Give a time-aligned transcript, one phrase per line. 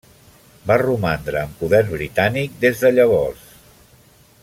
[0.69, 3.45] Va romandre en poder britànic des de llavors.